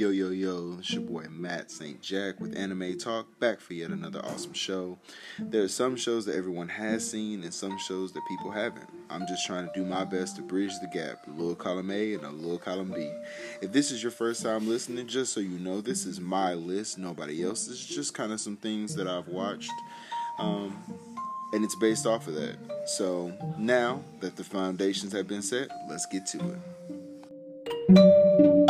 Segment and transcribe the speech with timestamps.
[0.00, 2.00] Yo, yo, yo, it's your boy Matt St.
[2.00, 4.96] Jack with Anime Talk, back for yet another awesome show.
[5.38, 8.88] There are some shows that everyone has seen and some shows that people haven't.
[9.10, 12.14] I'm just trying to do my best to bridge the gap, a little column A
[12.14, 13.12] and a little column B.
[13.60, 16.96] If this is your first time listening, just so you know, this is my list,
[16.96, 17.68] nobody else.
[17.68, 19.70] else's, just kind of some things that I've watched.
[20.38, 20.82] Um,
[21.52, 22.56] and it's based off of that.
[22.86, 26.56] So now that the foundations have been set, let's get to
[27.90, 28.69] it.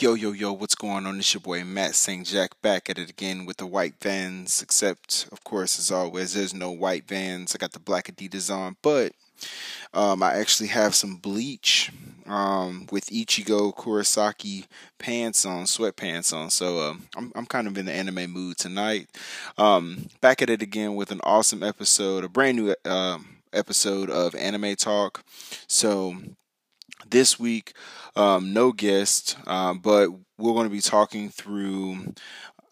[0.00, 1.18] Yo, yo, yo, what's going on?
[1.18, 2.26] It's your boy Matt St.
[2.26, 4.62] Jack back at it again with the white vans.
[4.62, 7.54] Except, of course, as always, there's no white vans.
[7.54, 9.12] I got the black Adidas on, but
[9.92, 11.92] um, I actually have some bleach
[12.24, 14.68] um, with Ichigo Kurosaki
[14.98, 16.48] pants on, sweatpants on.
[16.48, 19.06] So uh, I'm, I'm kind of in the anime mood tonight.
[19.58, 23.18] Um, back at it again with an awesome episode, a brand new uh,
[23.52, 25.22] episode of Anime Talk.
[25.66, 26.16] So
[27.10, 27.74] this week,
[28.16, 32.14] um, no guest, um, but we're going to be talking through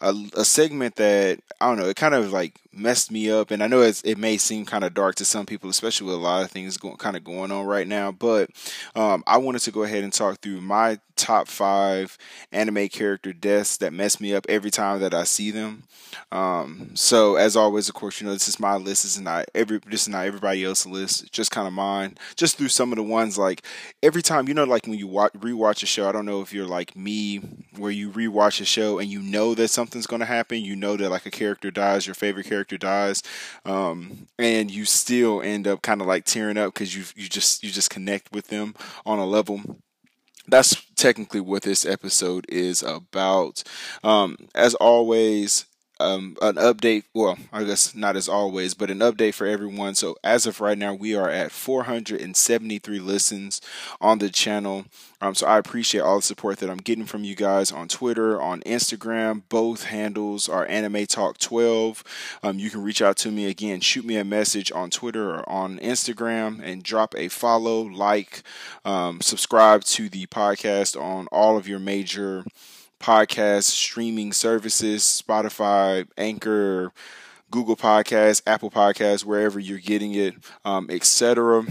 [0.00, 1.89] a, a, segment that I don't know.
[1.89, 4.95] It kind of like messed me up, and I know it may seem kind of
[4.95, 7.67] dark to some people, especially with a lot of things going kind of going on
[7.67, 8.12] right now.
[8.12, 8.51] But
[8.95, 12.17] um, I wanted to go ahead and talk through my top five
[12.53, 15.83] anime character deaths that mess me up every time that I see them.
[16.31, 19.03] Um, so as always, of course, you know this is my list.
[19.03, 21.33] This is not every this is not everybody else's list.
[21.33, 22.17] Just kind of mine.
[22.37, 23.62] Just through some of the ones like
[24.03, 26.09] every time you know, like when you watch rewatch a show.
[26.09, 27.39] I don't know if you're like me,
[27.77, 30.62] where you rewatch a show and you know that something's going to happen.
[30.62, 33.23] You know that like a character dies, your favorite character dies,
[33.65, 37.63] um, and you still end up kind of like tearing up because you you just
[37.63, 38.75] you just connect with them
[39.07, 39.79] on a level
[40.49, 43.63] that's technically what this episode is about.
[44.03, 45.67] Um, as always,
[46.01, 47.05] um, an update.
[47.15, 49.95] Well, I guess not as always, but an update for everyone.
[49.95, 53.61] So as of right now, we are at 473 listens
[54.00, 54.84] on the channel.
[55.21, 58.41] Um, so I appreciate all the support that I'm getting from you guys on Twitter,
[58.41, 59.43] on Instagram.
[59.49, 62.05] Both handles are Anime Talk 12.
[62.45, 65.49] Um, you can reach out to me again, shoot me a message on Twitter or
[65.49, 68.43] on Instagram, and drop a follow, like,
[68.84, 72.45] um, subscribe to the podcast on all of your major
[73.00, 76.92] podcast streaming services, Spotify, Anchor,
[77.50, 81.64] Google Podcasts, Apple Podcasts, wherever you're getting it, um, etc.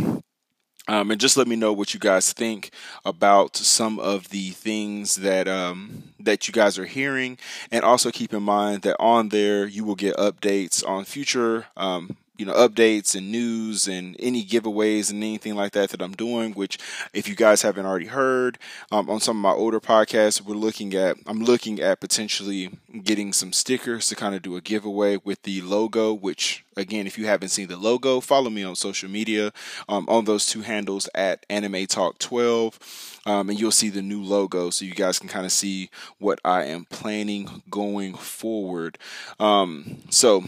[0.89, 2.71] Um, and just let me know what you guys think
[3.03, 7.37] about some of the things that um, that you guys are hearing,
[7.71, 12.15] and also keep in mind that on there you will get updates on future um,
[12.37, 16.53] you know updates and news and any giveaways and anything like that that I'm doing.
[16.53, 16.77] Which,
[17.13, 18.57] if you guys haven't already heard,
[18.91, 23.33] um, on some of my older podcasts, we're looking at I'm looking at potentially getting
[23.33, 26.13] some stickers to kind of do a giveaway with the logo.
[26.13, 29.51] Which, again, if you haven't seen the logo, follow me on social media
[29.89, 33.21] um, on those two handles at Anime Talk 12.
[33.25, 36.39] Um, and you'll see the new logo so you guys can kind of see what
[36.45, 38.97] I am planning going forward.
[39.37, 40.45] Um, so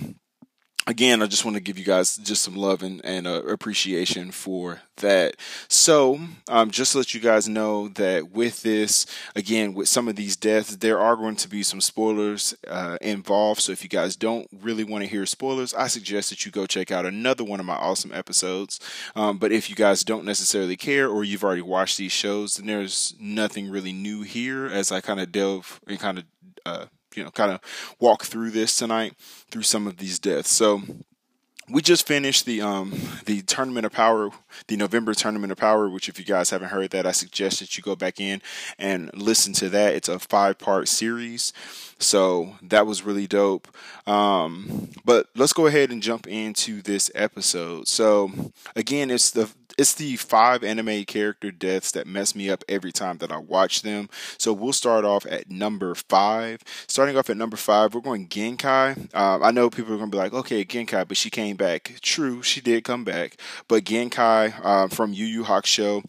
[0.87, 4.31] again, I just want to give you guys just some love and, and uh, appreciation
[4.31, 5.35] for that.
[5.67, 10.15] So, um, just to let you guys know that with this, again, with some of
[10.15, 13.61] these deaths, there are going to be some spoilers uh, involved.
[13.61, 16.65] So, if you guys don't really want to hear spoilers, I suggest that you go
[16.65, 18.79] check out another one of my awesome episodes.
[19.15, 22.67] Um, but if you guys don't necessarily care or you've already watched these shows, then
[22.67, 26.23] there's nothing really new here as I kind of delve and kind of
[26.65, 26.85] uh,
[27.19, 27.59] you know kind of
[27.99, 29.13] walk through this tonight
[29.51, 30.49] through some of these deaths.
[30.49, 30.81] So
[31.69, 34.31] we just finished the um the tournament of power
[34.67, 37.77] the november tournament of power which if you guys haven't heard that i suggest that
[37.77, 38.41] you go back in
[38.79, 41.53] and listen to that it's a five part series
[41.99, 43.67] so that was really dope
[44.07, 48.31] um but let's go ahead and jump into this episode so
[48.75, 49.49] again it's the
[49.79, 53.81] it's the five anime character deaths that mess me up every time that I watch
[53.81, 54.09] them.
[54.37, 56.61] So we'll start off at number five.
[56.85, 59.09] Starting off at number five, we're going Genkai.
[59.13, 61.93] Uh, I know people are going to be like, okay, Genkai, but she came back.
[62.01, 63.37] True, she did come back.
[63.69, 66.03] But Genkai uh, from Yu Yu Hakusho.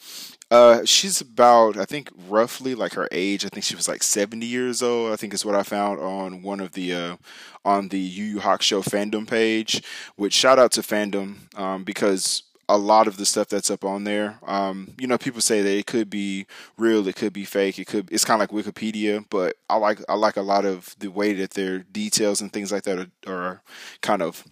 [0.50, 3.44] Uh, she's about, I think, roughly like her age.
[3.44, 5.12] I think she was like 70 years old.
[5.12, 7.16] I think is what I found on one of the uh,
[7.64, 9.82] on the Yu Yu Hakusho fandom page.
[10.16, 14.04] Which shout out to fandom um, because a lot of the stuff that's up on
[14.04, 14.38] there.
[14.46, 17.86] Um, you know, people say that it could be real, it could be fake, it
[17.86, 18.10] could.
[18.12, 21.32] It's kind of like Wikipedia, but I like I like a lot of the way
[21.34, 23.62] that their details and things like that are, are
[24.02, 24.44] kind of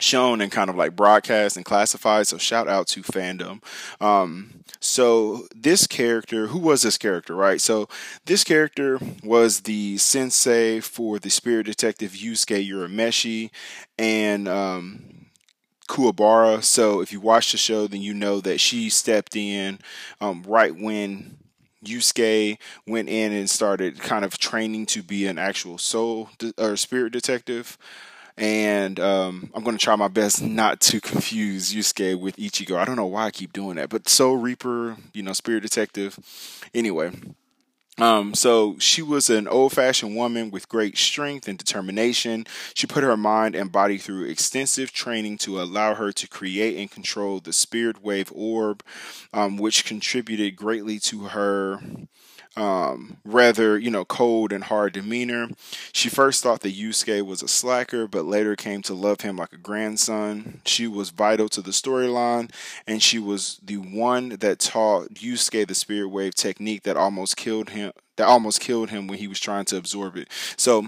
[0.00, 2.26] shown and kind of like broadcast and classified.
[2.26, 3.62] So shout out to fandom.
[4.00, 7.60] Um, so this character, who was this character, right?
[7.60, 7.88] So
[8.26, 13.50] this character was the sensei for the spirit detective Yusuke Urameshi
[13.98, 15.26] and um,
[15.88, 16.62] Kuwabara.
[16.62, 19.78] So if you watch the show, then you know that she stepped in
[20.20, 21.38] um, right when
[21.84, 26.76] Yusuke went in and started kind of training to be an actual soul de- or
[26.76, 27.78] spirit detective.
[28.36, 32.76] And um, I'm going to try my best not to confuse Yusuke with Ichigo.
[32.76, 36.18] I don't know why I keep doing that, but Soul Reaper, you know, spirit detective.
[36.74, 37.12] Anyway,
[37.98, 42.44] um, so she was an old fashioned woman with great strength and determination.
[42.74, 46.90] She put her mind and body through extensive training to allow her to create and
[46.90, 48.82] control the spirit wave orb,
[49.32, 51.80] um, which contributed greatly to her
[52.56, 55.48] um, rather, you know, cold and hard demeanor.
[55.92, 59.52] She first thought that Yusuke was a slacker, but later came to love him like
[59.52, 60.60] a grandson.
[60.64, 62.50] She was vital to the storyline,
[62.86, 67.70] and she was the one that taught Yusuke the spirit wave technique that almost killed
[67.70, 67.92] him.
[68.16, 70.28] That almost killed him when he was trying to absorb it.
[70.56, 70.86] So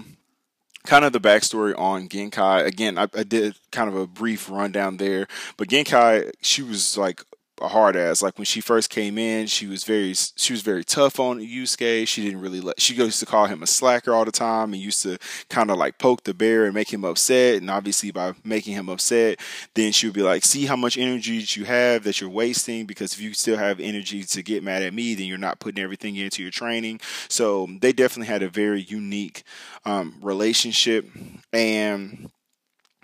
[0.87, 2.65] kind of the backstory on Genkai.
[2.65, 5.27] Again, I, I, did kind of a brief rundown there,
[5.57, 7.23] but Genkai, she was like
[7.61, 8.21] a hard ass.
[8.21, 12.07] Like when she first came in, she was very she was very tough on Yusuke.
[12.07, 14.81] She didn't really let she used to call him a slacker all the time and
[14.81, 15.17] used to
[15.49, 17.57] kind of like poke the bear and make him upset.
[17.57, 19.39] And obviously by making him upset,
[19.73, 23.13] then she would be like, "See how much energy you have that you're wasting because
[23.13, 26.15] if you still have energy to get mad at me, then you're not putting everything
[26.15, 26.99] into your training."
[27.29, 29.43] So they definitely had a very unique
[29.85, 31.09] um, relationship
[31.53, 32.31] and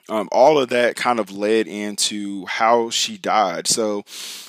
[0.09, 3.67] um, all of that kind of led into how she died.
[3.67, 4.03] So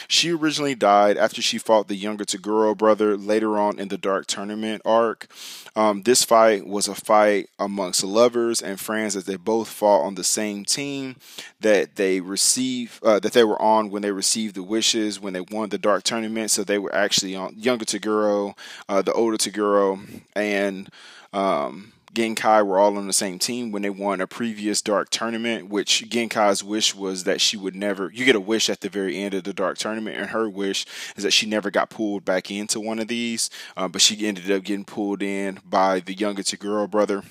[0.08, 4.26] she originally died after she fought the younger Toguro brother later on in the Dark
[4.26, 5.28] Tournament arc.
[5.76, 10.14] Um, this fight was a fight amongst lovers and friends as they both fought on
[10.14, 11.16] the same team
[11.60, 15.40] that they received uh, that they were on when they received the wishes when they
[15.40, 16.50] won the Dark Tournament.
[16.50, 18.56] So they were actually on younger Toguro,
[18.88, 20.00] uh, the older Toguro,
[20.36, 20.90] and
[21.32, 25.69] um, Genkai were all on the same team when they won a previous dark tournament,
[25.69, 29.16] which Genkai's wish was that she would never, you get a wish at the very
[29.16, 32.50] end of the dark tournament, and her wish is that she never got pulled back
[32.50, 36.43] into one of these, uh, but she ended up getting pulled in by the younger
[36.43, 37.22] Toguro brother.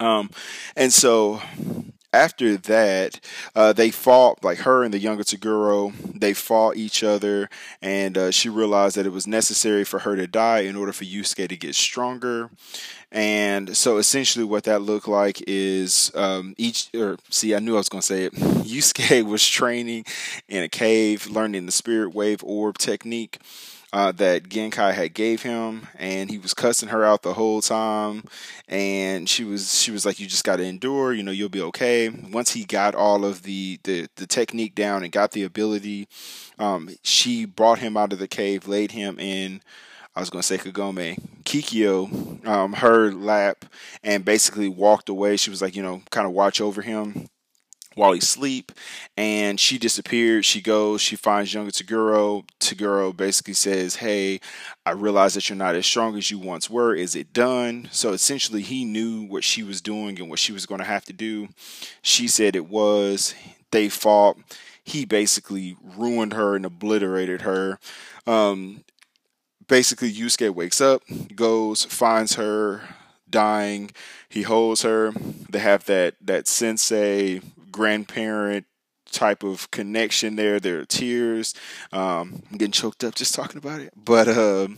[0.00, 0.30] Um,
[0.76, 1.40] and so
[2.14, 3.20] after that,
[3.54, 5.92] uh, they fought like her and the younger Toguro.
[6.18, 7.50] They fought each other,
[7.82, 11.04] and uh, she realized that it was necessary for her to die in order for
[11.04, 12.50] Yusuke to get stronger.
[13.10, 17.78] And so essentially, what that looked like is um, each, or see, I knew I
[17.78, 18.32] was going to say it.
[18.64, 20.04] Yusuke was training
[20.48, 23.38] in a cave, learning the spirit wave orb technique.
[23.94, 28.24] Uh, that Genkai had gave him, and he was cussing her out the whole time.
[28.66, 31.12] And she was she was like, "You just got to endure.
[31.12, 35.04] You know, you'll be okay." Once he got all of the the, the technique down
[35.04, 36.08] and got the ability,
[36.58, 39.62] um, she brought him out of the cave, laid him in
[40.16, 43.64] I was going to say Kagome, Kikyo, um, her lap
[44.04, 45.36] and basically walked away.
[45.36, 47.28] She was like, you know, kind of watch over him
[47.94, 48.72] while he sleep
[49.16, 54.40] and she disappeared she goes she finds younger toguro toguro basically says hey
[54.84, 56.94] i realize that you're not as strong as you once were.
[56.94, 57.88] Is it done?
[57.90, 61.04] So essentially he knew what she was doing and what she was going to have
[61.06, 61.48] to do.
[62.02, 63.34] She said it was
[63.70, 64.36] they fought
[64.82, 67.78] he basically ruined her and obliterated her.
[68.26, 68.84] Um,
[69.66, 71.02] basically Yusuke wakes up,
[71.34, 72.82] goes, finds her
[73.28, 73.90] dying.
[74.28, 75.12] He holds her.
[75.48, 77.40] They have that that sensei
[77.74, 78.66] grandparent
[79.10, 80.60] type of connection there.
[80.60, 81.54] There are tears.
[81.92, 83.92] Um, I'm getting choked up just talking about it.
[83.96, 84.68] But uh,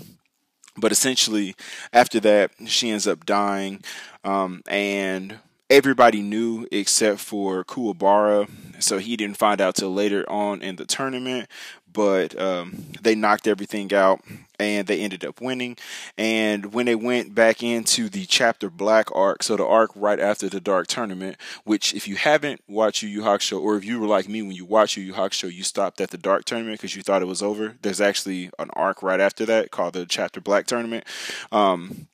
[0.78, 1.54] but essentially,
[1.92, 3.82] after that, she ends up dying,
[4.24, 8.48] um, and everybody knew except for Kuwabara.
[8.82, 11.50] So he didn't find out till later on in the tournament
[11.96, 14.20] but um, they knocked everything out
[14.58, 15.78] and they ended up winning.
[16.18, 20.50] And when they went back into the chapter black arc, so the arc right after
[20.50, 24.06] the dark tournament, which if you haven't watched Yu Yu Hakusho, or if you were
[24.06, 26.94] like me when you watched Yu Yu Hakusho, you stopped at the dark tournament because
[26.94, 27.76] you thought it was over.
[27.80, 31.04] There's actually an arc right after that called the chapter black tournament.
[31.50, 32.08] Um,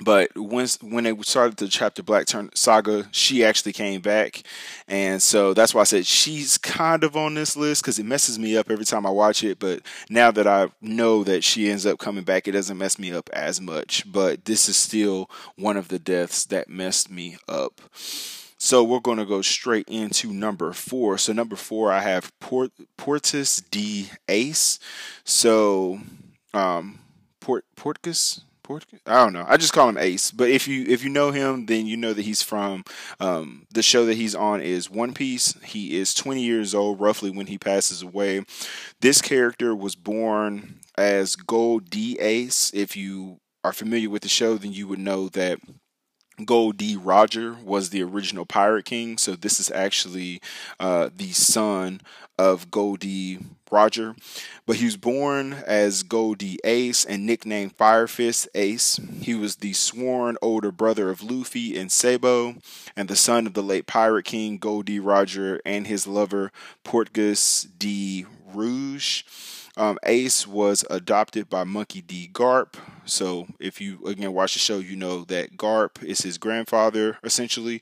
[0.00, 4.42] but once when they started the chapter black turn saga she actually came back.
[4.88, 8.38] And so that's why i said she's kind of on this list because it messes
[8.38, 9.58] me up every time i watch it.
[9.58, 13.12] But now that i know that she ends up coming back it doesn't mess me
[13.12, 14.10] up as much.
[14.10, 17.80] But this is still one of the deaths that messed me up.
[18.58, 21.18] So we're going to go straight into number four.
[21.18, 24.78] So number four, I have Port, Portus D Ace.
[25.24, 26.00] So
[26.54, 27.00] um,
[27.40, 28.42] Port Portcus
[29.06, 29.44] I don't know.
[29.46, 30.30] I just call him Ace.
[30.30, 32.84] But if you if you know him, then you know that he's from
[33.20, 35.54] um, the show that he's on is One Piece.
[35.62, 38.44] He is 20 years old, roughly, when he passes away.
[39.00, 42.70] This character was born as Gold D Ace.
[42.74, 45.58] If you are familiar with the show, then you would know that
[46.44, 46.96] Gol D.
[46.96, 49.18] Roger was the original Pirate King.
[49.18, 50.40] So this is actually
[50.78, 52.00] uh, the son
[52.38, 53.38] of Gol D.
[53.70, 54.14] Roger.
[54.66, 56.58] But he was born as Gol D.
[56.64, 59.00] Ace and nicknamed Fire Fist Ace.
[59.20, 62.56] He was the sworn older brother of Luffy and Sabo,
[62.96, 64.98] and the son of the late Pirate King Gol D.
[64.98, 66.52] Roger and his lover
[66.84, 68.26] Portgas D.
[68.52, 69.24] Rouge.
[69.76, 72.30] Um, Ace was adopted by Monkey D.
[72.32, 72.74] Garp.
[73.04, 77.80] So if you again watch the show, you know that Garp is his grandfather essentially,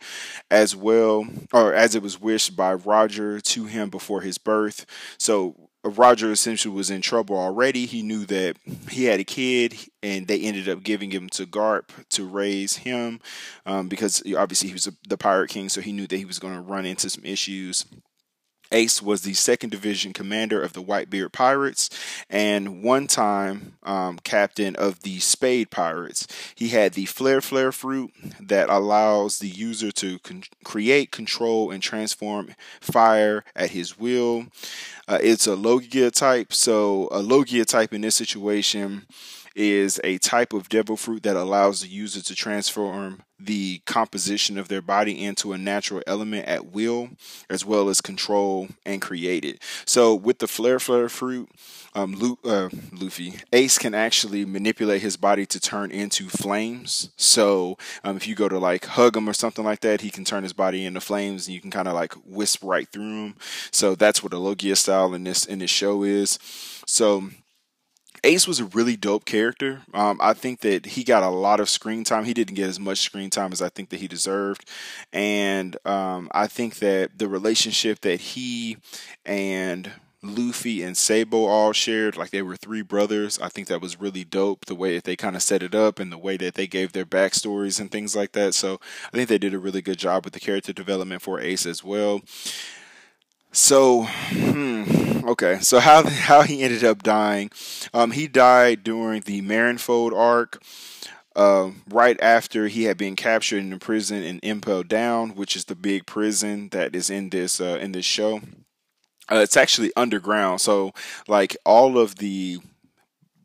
[0.50, 4.86] as well, or as it was wished by Roger to him before his birth.
[5.18, 7.84] So Roger essentially was in trouble already.
[7.86, 8.56] He knew that
[8.90, 13.20] he had a kid, and they ended up giving him to Garp to raise him
[13.66, 16.54] um, because obviously he was the pirate king, so he knew that he was going
[16.54, 17.84] to run into some issues.
[18.74, 21.88] Ace was the second division commander of the Whitebeard Pirates
[22.28, 26.26] and one time um, captain of the Spade Pirates.
[26.56, 31.82] He had the Flare Flare fruit that allows the user to con- create, control, and
[31.82, 34.46] transform fire at his will.
[35.06, 39.06] Uh, it's a Logia type, so a Logia type in this situation
[39.54, 44.68] is a type of devil fruit that allows the user to transform the composition of
[44.68, 47.10] their body into a natural element at will,
[47.50, 49.60] as well as control and create it.
[49.84, 51.50] So, with the flare flare fruit,
[51.94, 57.10] um, Lu- uh, Luffy Ace can actually manipulate his body to turn into flames.
[57.16, 60.24] So, um, if you go to like hug him or something like that, he can
[60.24, 63.36] turn his body into flames, and you can kind of like wisp right through him.
[63.70, 66.38] So that's what a Logia style in this in this show is.
[66.86, 67.30] So
[68.24, 69.82] Ace was a really dope character.
[69.92, 72.24] Um, I think that he got a lot of screen time.
[72.24, 74.68] He didn't get as much screen time as I think that he deserved,
[75.12, 78.78] and um, I think that the relationship that he
[79.26, 83.38] and Luffy and Sabo all shared, like they were three brothers.
[83.38, 84.64] I think that was really dope.
[84.64, 86.92] The way that they kind of set it up and the way that they gave
[86.92, 88.54] their backstories and things like that.
[88.54, 88.80] So
[89.12, 91.84] I think they did a really good job with the character development for Ace as
[91.84, 92.22] well.
[93.54, 95.60] So, hmm, okay.
[95.60, 97.50] So how how he ended up dying?
[97.94, 100.62] Um, he died during the Marineford arc.
[101.36, 105.64] Uh, right after he had been captured in the prison in Impel Down, which is
[105.64, 108.40] the big prison that is in this uh, in this show.
[109.30, 110.92] Uh, it's actually underground, so
[111.26, 112.58] like all of the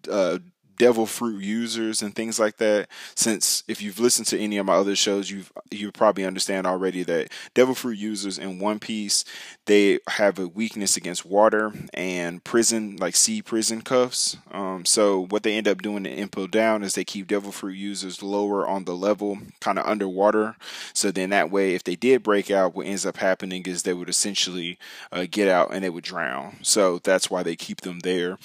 [0.09, 0.37] uh,
[0.79, 2.87] devil fruit users and things like that.
[3.13, 7.03] Since if you've listened to any of my other shows you've you probably understand already
[7.03, 9.23] that devil fruit users in one piece
[9.65, 14.37] they have a weakness against water and prison like sea prison cuffs.
[14.51, 17.77] Um, so what they end up doing in Impel Down is they keep devil fruit
[17.77, 20.55] users lower on the level kind of underwater.
[20.93, 23.93] So then that way if they did break out what ends up happening is they
[23.93, 24.79] would essentially
[25.11, 26.57] uh, get out and they would drown.
[26.61, 28.37] So that's why they keep them there.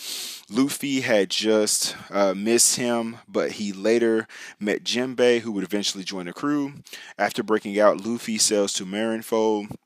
[0.51, 4.27] Luffy had just uh, Uh, missed him, but he later
[4.59, 6.73] met Jinbei, who would eventually join the crew.
[7.19, 9.77] After breaking out, Luffy sails to Marineford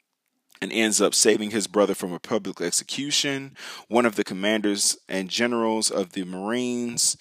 [0.62, 3.56] and ends up saving his brother from a public execution.
[3.88, 7.16] One of the commanders and generals of the Marines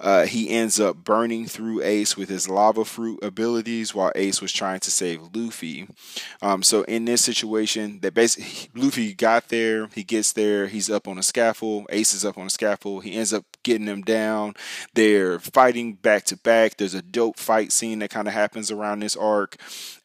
[0.00, 4.52] uh, he ends up burning through Ace with his lava fruit abilities while Ace was
[4.52, 5.86] trying to save Luffy.
[6.40, 11.06] Um, so in this situation, that basically Luffy got there, he gets there, he's up
[11.06, 11.86] on a scaffold.
[11.90, 13.04] Ace is up on a scaffold.
[13.04, 14.54] He ends up getting them down.
[14.94, 16.76] They're fighting back to back.
[16.76, 19.56] There's a dope fight scene that kind of happens around this arc,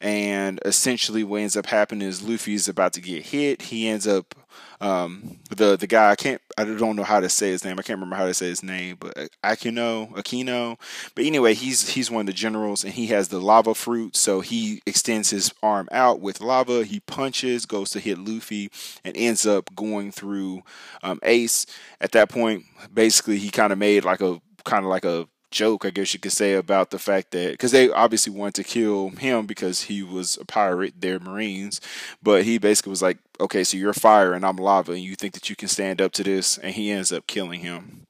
[0.01, 3.63] and essentially what ends up happening is Luffy is about to get hit.
[3.63, 4.35] He ends up
[4.81, 7.79] um, the the guy I can't I don't know how to say his name.
[7.79, 10.77] I can't remember how to say his name, but Aquino Aquino.
[11.15, 14.15] But anyway, he's he's one of the generals, and he has the lava fruit.
[14.15, 16.83] So he extends his arm out with lava.
[16.83, 18.69] He punches, goes to hit Luffy,
[19.03, 20.63] and ends up going through
[21.03, 21.65] um, Ace.
[22.01, 25.85] At that point, basically, he kind of made like a kind of like a joke,
[25.85, 29.09] I guess you could say, about the fact that because they obviously wanted to kill
[29.09, 31.81] him because he was a pirate, they're Marines,
[32.21, 35.33] but he basically was like, okay, so you're fire and I'm lava, and you think
[35.33, 38.01] that you can stand up to this, and he ends up killing him.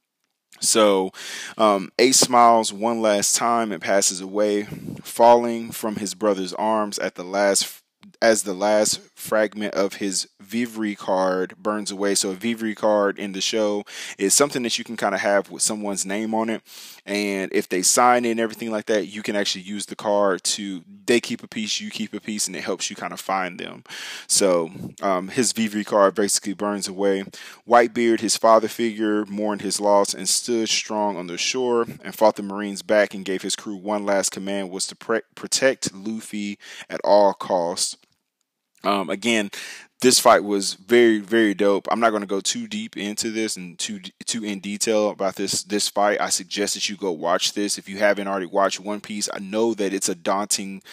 [0.60, 1.12] So,
[1.58, 4.64] um, Ace smiles one last time and passes away,
[5.04, 7.82] falling from his brother's arms at the last
[8.22, 12.16] as the last fragment of his Vivre card burns away.
[12.16, 13.84] So a Vivre card in the show
[14.18, 16.62] is something that you can kind of have with someone's name on it.
[17.06, 20.44] And if they sign it and everything like that, you can actually use the card
[20.44, 23.20] to, they keep a piece, you keep a piece, and it helps you kind of
[23.20, 23.84] find them.
[24.28, 27.24] So um, his Vivre card basically burns away.
[27.68, 32.36] Whitebeard, his father figure, mourned his loss and stood strong on the shore and fought
[32.36, 36.58] the Marines back and gave his crew one last command was to pre- protect Luffy
[36.90, 37.98] at all costs.
[38.86, 39.50] Um, again,
[40.02, 41.88] this fight was very very dope.
[41.90, 45.36] I'm not going to go too deep into this and too too in detail about
[45.36, 46.22] this this fight.
[46.22, 49.30] I suggest that you go watch this if you haven't already watched One Piece.
[49.34, 50.84] I know that it's a daunting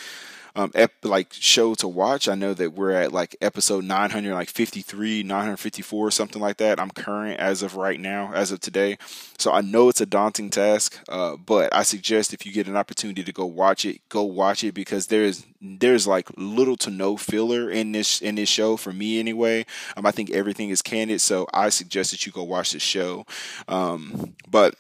[0.55, 2.29] um, ep- like show to watch.
[2.29, 6.79] I know that we're at like episode 900, like 53, 954, something like that.
[6.79, 8.99] I'm current as of right now, as of today.
[9.39, 12.77] So I know it's a daunting task, uh, but I suggest if you get an
[12.77, 17.17] opportunity to go watch it, go watch it because there's there's like little to no
[17.17, 19.65] filler in this in this show for me anyway.
[19.97, 23.25] Um, I think everything is candid, so I suggest that you go watch the show.
[23.69, 24.75] Um, but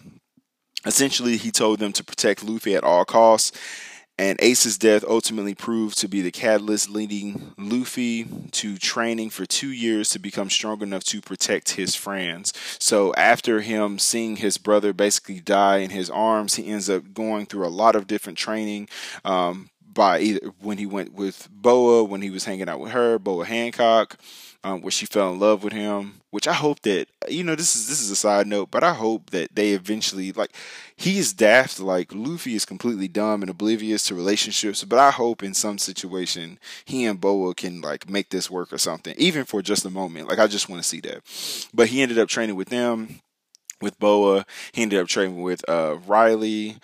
[0.84, 3.52] essentially, he told them to protect Luffy at all costs
[4.18, 9.72] and Ace's death ultimately proved to be the catalyst leading Luffy to training for two
[9.72, 12.52] years to become strong enough to protect his friends.
[12.78, 17.46] So after him seeing his brother basically die in his arms, he ends up going
[17.46, 18.88] through a lot of different training.
[19.24, 23.18] Um, by either when he went with Boa, when he was hanging out with her,
[23.18, 24.18] Boa Hancock,
[24.64, 26.20] um, where she fell in love with him.
[26.30, 28.94] Which I hope that you know this is this is a side note, but I
[28.94, 30.52] hope that they eventually like
[30.96, 31.78] he is daft.
[31.78, 36.58] Like Luffy is completely dumb and oblivious to relationships, but I hope in some situation
[36.86, 40.28] he and Boa can like make this work or something, even for just a moment.
[40.28, 41.20] Like I just want to see that.
[41.74, 43.20] But he ended up training with them
[43.82, 44.46] with Boa.
[44.72, 46.76] He ended up training with uh, Riley,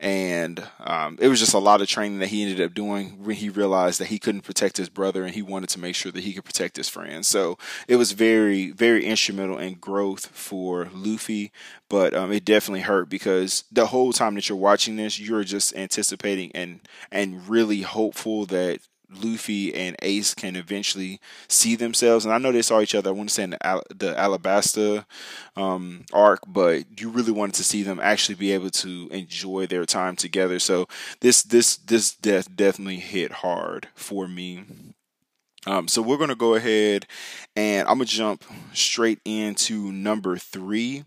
[0.00, 3.36] and um, it was just a lot of training that he ended up doing when
[3.36, 6.24] he realized that he couldn't protect his brother, and he wanted to make sure that
[6.24, 7.28] he could protect his friends.
[7.28, 11.52] So it was very, very instrumental in growth for Luffy,
[11.88, 15.76] but um, it definitely hurt because the whole time that you're watching this, you're just
[15.76, 16.80] anticipating and
[17.12, 22.24] and really hopeful that Luffy and Ace can eventually see themselves.
[22.24, 23.10] And I know they saw each other.
[23.10, 25.04] I want to say in the, Al- the Alabasta
[25.56, 29.86] um, arc, but you really wanted to see them actually be able to enjoy their
[29.86, 30.58] time together.
[30.58, 30.86] So
[31.20, 34.64] this this this death definitely hit hard for me.
[35.66, 37.06] Um, so we're gonna go ahead
[37.56, 41.04] and I'm gonna jump straight into number three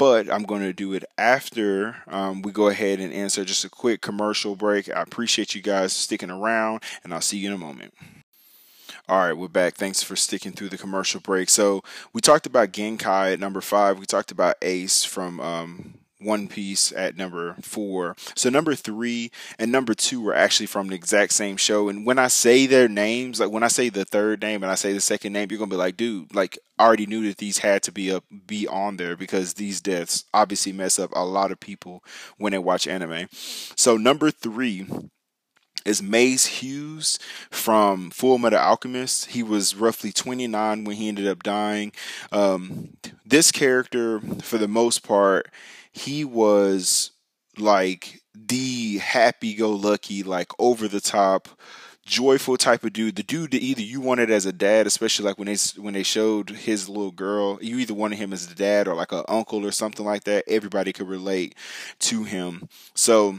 [0.00, 3.68] but I'm going to do it after um, we go ahead and answer just a
[3.68, 4.88] quick commercial break.
[4.88, 7.92] I appreciate you guys sticking around, and I'll see you in a moment.
[9.10, 9.74] All right, we're back.
[9.74, 11.50] Thanks for sticking through the commercial break.
[11.50, 13.98] So we talked about Genkai at number five.
[13.98, 18.16] We talked about Ace from um, one Piece at number four.
[18.34, 21.88] So number three and number two were actually from the exact same show.
[21.88, 24.74] And when I say their names, like when I say the third name and I
[24.74, 27.58] say the second name, you're gonna be like, dude, like I already knew that these
[27.58, 31.52] had to be up be on there because these deaths obviously mess up a lot
[31.52, 32.02] of people
[32.38, 33.28] when they watch anime.
[33.30, 34.86] So number three
[35.84, 37.18] is Maes Hughes
[37.50, 39.30] from Full Metal Alchemist.
[39.30, 41.92] He was roughly 29 when he ended up dying.
[42.32, 45.50] Um, this character, for the most part,
[45.92, 47.12] he was
[47.58, 51.48] like the happy go lucky, like over the top,
[52.04, 53.16] joyful type of dude.
[53.16, 56.02] The dude that either you wanted as a dad, especially like when they when they
[56.02, 59.64] showed his little girl, you either wanted him as a dad or like an uncle
[59.64, 60.44] or something like that.
[60.46, 61.54] Everybody could relate
[62.00, 62.68] to him.
[62.94, 63.36] So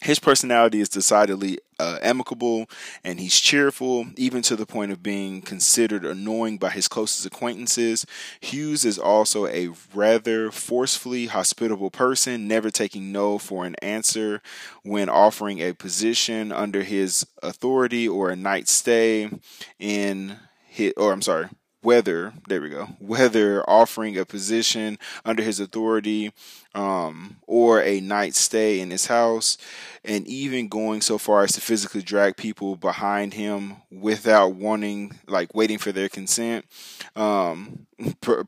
[0.00, 2.68] his personality is decidedly uh, amicable
[3.02, 8.06] and he's cheerful, even to the point of being considered annoying by his closest acquaintances.
[8.40, 14.42] Hughes is also a rather forcefully hospitable person, never taking no for an answer
[14.82, 19.30] when offering a position under his authority or a night stay
[19.78, 21.48] in his, or I'm sorry,
[21.86, 26.32] whether there we go whether offering a position under his authority
[26.74, 29.56] um, or a night stay in his house
[30.04, 35.54] and even going so far as to physically drag people behind him without wanting like
[35.54, 36.64] waiting for their consent
[37.14, 37.86] um,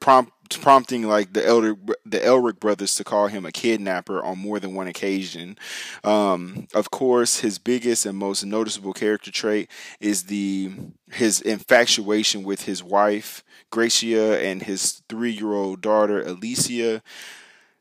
[0.00, 4.58] prompt prompting like the elder the Elric brothers to call him a kidnapper on more
[4.60, 5.58] than one occasion.
[6.04, 10.70] Um, of course, his biggest and most noticeable character trait is the
[11.10, 17.02] his infatuation with his wife Gracia and his three year old daughter Alicia.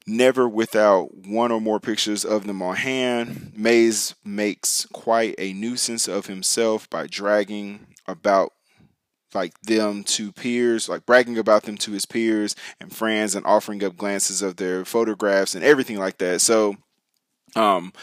[0.10, 6.08] Never without one or more pictures of them on hand, Maes makes quite a nuisance
[6.08, 8.53] of himself by dragging about
[9.38, 13.84] like them to peers, like bragging about them to his peers and friends and offering
[13.84, 16.41] up glances of their photographs and everything like that.
[16.41, 16.76] So
[17.55, 17.93] um,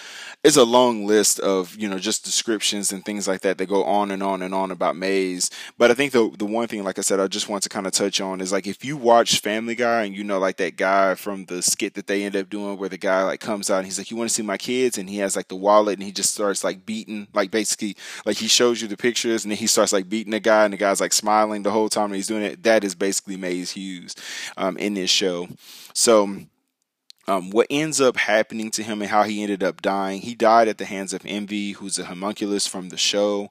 [0.42, 3.85] it's a long list of you know just descriptions and things like that that go
[3.85, 5.50] on and on and on about Maes.
[5.78, 7.87] But I think the the one thing, like I said, I just want to kind
[7.87, 10.76] of touch on is like if you watch Family Guy and you know like that
[10.76, 13.78] guy from the skit that they end up doing where the guy like comes out
[13.78, 15.98] and he's like, "You want to see my kids?" and he has like the wallet
[15.98, 19.52] and he just starts like beating, like basically like he shows you the pictures and
[19.52, 22.07] then he starts like beating the guy and the guy's like smiling the whole time
[22.07, 22.62] and he's doing it.
[22.62, 24.14] That is basically Maes Hughes
[24.57, 25.48] um, in this show.
[25.92, 26.40] So
[27.27, 30.21] um, what ends up happening to him and how he ended up dying.
[30.21, 33.51] He died at the hands of Envy, who's a homunculus from the show,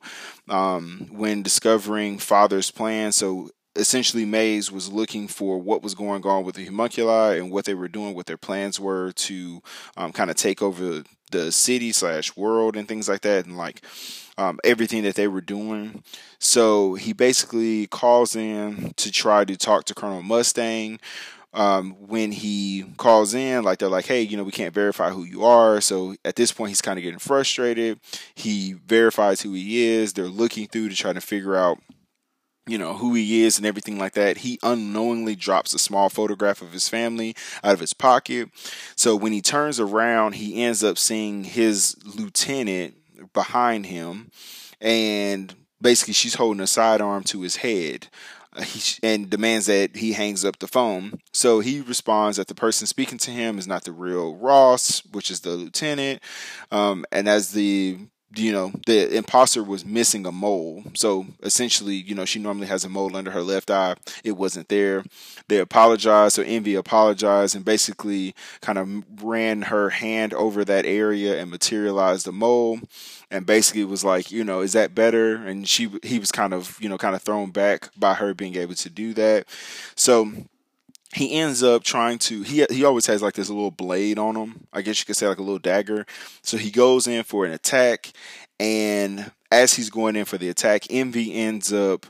[0.50, 3.12] um, when discovering Father's plan.
[3.12, 7.66] So essentially, Maes was looking for what was going on with the homunculi and what
[7.66, 9.62] they were doing, what their plans were to
[9.98, 13.82] um, kind of take over the city slash world and things like that, and like
[14.38, 16.04] um, everything that they were doing.
[16.40, 21.00] So he basically calls in to try to talk to Colonel Mustang
[21.54, 25.24] um, when he calls in, like they're like, hey, you know, we can't verify who
[25.24, 25.80] you are.
[25.82, 28.00] So at this point, he's kind of getting frustrated.
[28.36, 30.14] He verifies who he is.
[30.14, 31.78] They're looking through to try to figure out,
[32.66, 34.38] you know, who he is and everything like that.
[34.38, 38.50] He unknowingly drops a small photograph of his family out of his pocket.
[38.96, 42.96] So when he turns around, he ends up seeing his lieutenant
[43.34, 44.32] behind him.
[44.82, 48.08] And basically, she's holding a sidearm to his head
[49.04, 51.20] and demands that he hangs up the phone.
[51.34, 55.32] So he responds that the person speaking to him is not the real Ross, which
[55.32, 56.22] is the lieutenant.
[56.72, 57.98] Um, and as the
[58.36, 60.84] you know the imposter was missing a mole.
[60.96, 63.96] So essentially you know she normally has a mole under her left eye.
[64.24, 65.04] It wasn't there.
[65.48, 66.36] They apologized.
[66.36, 72.26] So envy apologized and basically kind of ran her hand over that area and materialized
[72.26, 72.80] the mole
[73.34, 75.36] and basically was like, you know, is that better?
[75.36, 78.56] And she he was kind of, you know, kind of thrown back by her being
[78.56, 79.48] able to do that.
[79.96, 80.32] So
[81.14, 84.68] he ends up trying to he he always has like this little blade on him.
[84.72, 86.06] I guess you could say like a little dagger.
[86.44, 88.12] So he goes in for an attack
[88.60, 92.06] and as he's going in for the attack, Envy ends up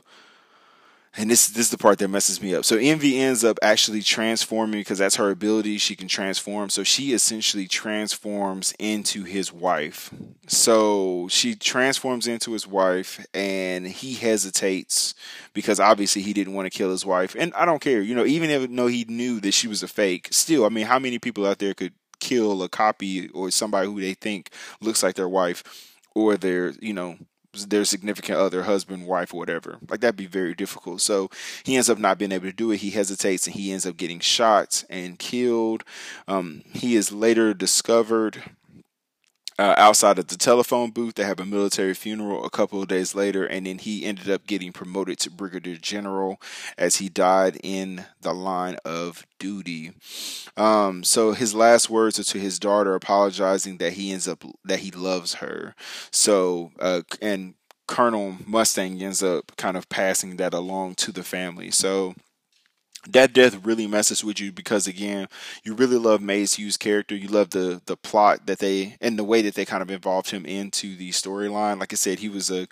[1.16, 2.64] and this this is the part that messes me up.
[2.64, 5.78] So Envy ends up actually transforming because that's her ability.
[5.78, 6.70] She can transform.
[6.70, 10.12] So she essentially transforms into his wife.
[10.48, 15.14] So she transforms into his wife, and he hesitates
[15.52, 17.36] because obviously he didn't want to kill his wife.
[17.38, 19.88] And I don't care, you know, even if no he knew that she was a
[19.88, 20.28] fake.
[20.32, 24.00] Still, I mean, how many people out there could kill a copy or somebody who
[24.00, 24.50] they think
[24.80, 25.62] looks like their wife
[26.14, 27.16] or their you know
[27.54, 29.78] their significant other, husband, wife, whatever.
[29.88, 31.00] Like that'd be very difficult.
[31.00, 31.30] So
[31.64, 32.78] he ends up not being able to do it.
[32.78, 35.84] He hesitates and he ends up getting shot and killed.
[36.28, 38.42] Um, he is later discovered
[39.58, 41.14] uh, outside of the telephone booth.
[41.14, 44.46] They have a military funeral a couple of days later, and then he ended up
[44.46, 46.40] getting promoted to brigadier general
[46.76, 49.92] as he died in the line of duty.
[50.56, 54.80] Um, so his last words are to his daughter, apologizing that he ends up that
[54.80, 55.74] he loves her.
[56.10, 57.54] So uh, and
[57.86, 61.70] Colonel Mustang ends up kind of passing that along to the family.
[61.70, 62.14] So
[63.10, 65.28] that death really messes with you because again,
[65.62, 67.14] you really love Maes Hughes' character.
[67.14, 70.30] You love the the plot that they and the way that they kind of involved
[70.30, 71.80] him into the storyline.
[71.80, 72.66] Like I said, he was a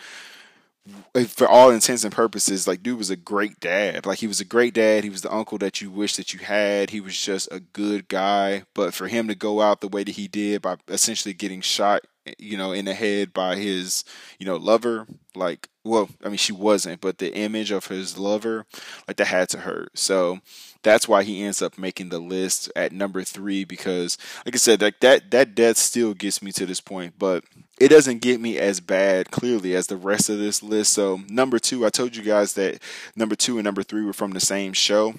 [1.29, 4.05] for all intents and purposes, like dude was a great dad.
[4.05, 5.05] Like he was a great dad.
[5.05, 6.91] He was the uncle that you wish that you had.
[6.91, 8.65] He was just a good guy.
[8.75, 12.03] But for him to go out the way that he did by essentially getting shot,
[12.39, 14.05] you know, in the head by his,
[14.39, 18.67] you know, lover, like well, I mean she wasn't, but the image of his lover,
[19.09, 19.99] like that had to hurt.
[19.99, 20.41] So
[20.83, 24.83] that's why he ends up making the list at number three because, like I said,
[24.83, 27.45] like that that death still gets me to this point, but
[27.81, 30.93] it doesn't get me as bad clearly as the rest of this list.
[30.93, 32.81] So number two, I told you guys that
[33.17, 35.15] number two and number three were from the same show.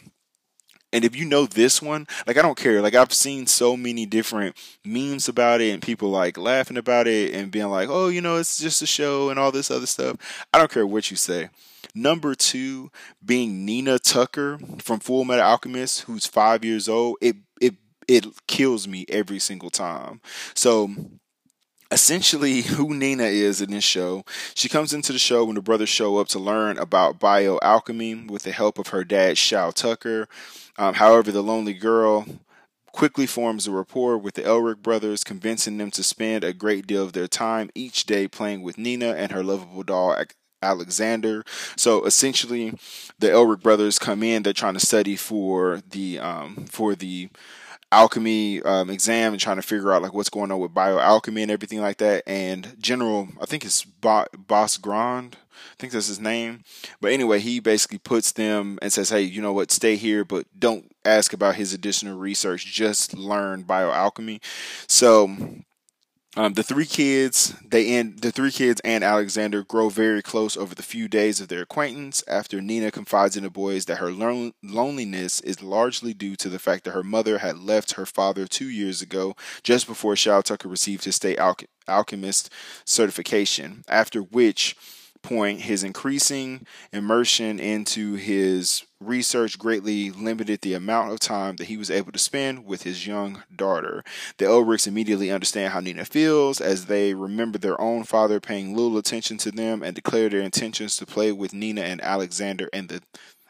[0.93, 2.82] And if you know this one, like I don't care.
[2.82, 7.34] Like I've seen so many different memes about it and people like laughing about it
[7.34, 10.17] and being like, "Oh, you know, it's just a show and all this other stuff."
[10.53, 11.49] I don't care what you say.
[11.95, 12.91] Number two
[13.25, 17.17] being Nina Tucker from Full Metal Alchemist, who's five years old.
[17.21, 17.75] It it
[18.08, 20.21] it kills me every single time.
[20.56, 20.91] So
[21.93, 24.25] essentially who Nina is in this show.
[24.56, 28.43] She comes into the show when the brothers show up to learn about bioalchemy with
[28.43, 30.27] the help of her dad, Shou Tucker.
[30.77, 32.25] Um, however, the lonely girl
[32.91, 37.03] quickly forms a rapport with the Elric brothers, convincing them to spend a great deal
[37.03, 40.17] of their time each day playing with Nina and her lovable doll,
[40.63, 41.43] Alexander.
[41.75, 42.73] So essentially,
[43.19, 44.41] the Elric brothers come in.
[44.41, 47.29] They're trying to study for the um, for the
[47.93, 51.51] alchemy um, exam and trying to figure out like what's going on with bioalchemy and
[51.51, 52.23] everything like that.
[52.27, 55.38] And General, I think it's Bo- Boss Grand.
[55.53, 56.63] I think that's his name.
[56.99, 59.71] But anyway, he basically puts them and says, "Hey, you know what?
[59.71, 62.65] Stay here, but don't ask about his additional research.
[62.65, 64.41] Just learn bioalchemy."
[64.88, 65.36] So
[66.36, 70.74] Um, the three kids, they end the three kids and Alexander grow very close over
[70.74, 72.24] the few days of their acquaintance.
[72.28, 76.58] After Nina confides in the boys that her lon- loneliness is largely due to the
[76.58, 80.67] fact that her mother had left her father two years ago, just before Shou Tucker
[80.67, 81.56] received his state al-
[81.88, 82.50] alchemist
[82.84, 83.84] certification.
[83.88, 84.76] After which
[85.24, 91.78] point, his increasing immersion into his research greatly limited the amount of time that he
[91.78, 94.04] was able to spend with his young daughter.
[94.38, 98.98] The Elrics immediately understand how Nina feels as they remember their own father paying little
[98.98, 103.02] attention to them and declare their intentions to play with Nina and Alexander and the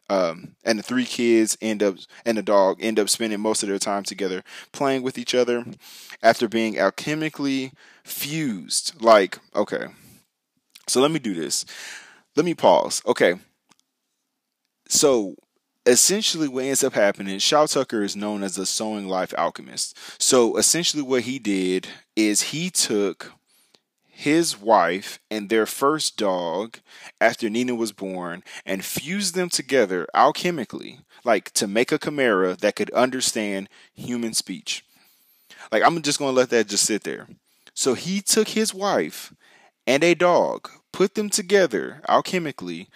[0.10, 3.70] um, and the three kids end up and the dog end up spending most of
[3.70, 5.66] their time together playing with each other
[6.22, 7.72] after being alchemically
[8.04, 9.02] fused.
[9.02, 9.88] Like, okay,
[10.88, 11.66] so let me do this.
[12.36, 13.02] Let me pause.
[13.06, 13.36] Okay.
[14.88, 15.36] So
[15.86, 19.98] essentially what ends up happening, Shou Tucker is known as the sewing life alchemist.
[20.22, 23.34] So essentially what he did is he took
[24.16, 26.78] his wife and their first dog
[27.20, 32.76] after Nina was born and fused them together alchemically, like to make a chimera that
[32.76, 34.86] could understand human speech.
[35.72, 37.28] Like I'm just going to let that just sit there.
[37.74, 39.34] So he took his wife
[39.86, 42.88] and a dog, put them together alchemically,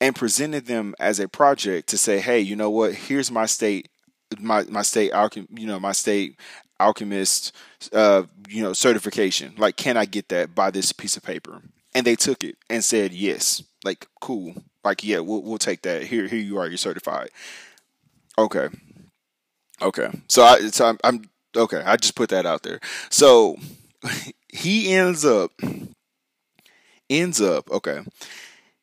[0.00, 2.94] and presented them as a project to say, hey, you know what?
[2.94, 3.88] Here's my state,
[4.38, 6.38] my my state alchem, you know, my state
[6.78, 7.54] alchemist,
[7.92, 9.54] uh, you know, certification.
[9.56, 11.62] Like, can I get that by this piece of paper?
[11.94, 13.62] And they took it and said yes.
[13.84, 14.54] Like, cool.
[14.84, 16.02] Like, yeah, we'll we'll take that.
[16.04, 16.68] Here, here you are.
[16.68, 17.30] You're certified.
[18.38, 18.68] Okay.
[19.80, 20.08] Okay.
[20.28, 21.22] So I, so I'm, I'm
[21.56, 21.82] okay.
[21.84, 22.80] I just put that out there.
[23.10, 23.56] So
[24.52, 25.52] he ends up
[27.08, 28.00] ends up okay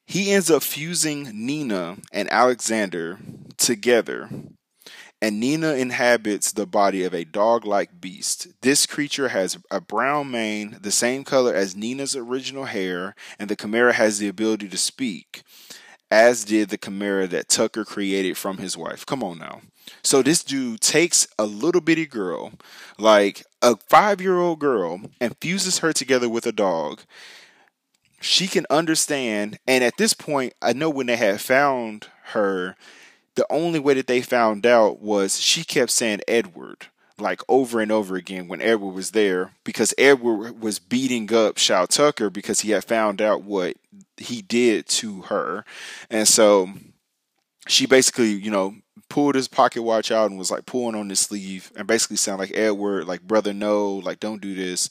[0.06, 3.20] he ends up fusing nina and alexander
[3.58, 4.30] together
[5.24, 8.50] and nina inhabits the body of a dog-like beast.
[8.62, 13.56] This creature has a brown mane the same color as nina's original hair and the
[13.56, 15.44] chimera has the ability to speak
[16.12, 19.06] as did the chimera that tucker created from his wife.
[19.06, 19.62] Come on now.
[20.04, 22.52] So this dude takes a little bitty girl
[23.00, 27.02] like a five-year-old girl and fuses her together with a dog
[28.24, 29.60] she can understand.
[29.68, 32.76] And at this point, I know when they had found her,
[33.36, 36.88] the only way that they found out was she kept saying Edward
[37.20, 41.86] like over and over again when Edward was there because Edward was beating up Shou
[41.86, 43.78] Tucker because he had found out what
[44.18, 45.64] he did to her.
[46.10, 46.70] And so
[47.68, 48.76] she basically, you know,
[49.10, 52.40] pulled his pocket watch out and was like pulling on his sleeve and basically sound
[52.40, 54.90] like Edward, like brother, no, like don't do this.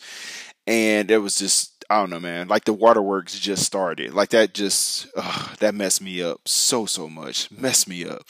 [0.66, 2.48] And it was just I don't know, man.
[2.48, 4.14] Like the waterworks just started.
[4.14, 7.50] Like that just ugh, that messed me up so so much.
[7.50, 8.22] Messed me up.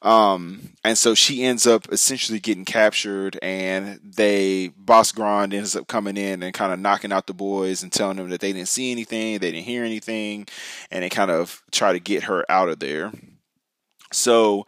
[0.00, 5.86] Um, and so she ends up essentially getting captured, and they Boss Grand ends up
[5.86, 8.68] coming in and kind of knocking out the boys and telling them that they didn't
[8.68, 10.48] see anything, they didn't hear anything,
[10.90, 13.12] and they kind of try to get her out of there.
[14.12, 14.64] So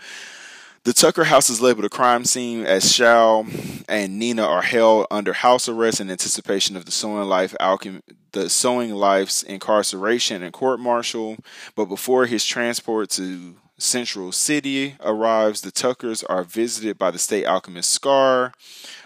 [0.85, 3.47] the Tucker house is labeled a crime scene as Shou
[3.89, 8.49] and Nina are held under house arrest in anticipation of the sewing life alchem- the
[8.49, 11.37] sewing life's incarceration and court martial.
[11.75, 17.45] But before his transport to Central City arrives, the Tuckers are visited by the state
[17.45, 18.53] alchemist Scar,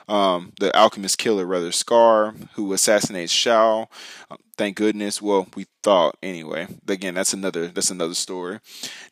[0.09, 3.87] um, the alchemist killer rather Scar, who assassinates Shou.
[4.57, 5.21] Thank goodness.
[5.21, 6.67] Well, we thought anyway.
[6.89, 8.59] Again, that's another that's another story.